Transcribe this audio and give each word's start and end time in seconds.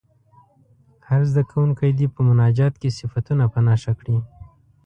هر 1.07 1.21
زده 1.29 1.41
کوونکی 1.51 1.89
دې 1.99 2.07
په 2.13 2.19
مناجات 2.27 2.73
کې 2.81 2.95
صفتونه 2.99 3.43
په 3.53 3.59
نښه 3.67 3.93
کړي. 3.99 4.17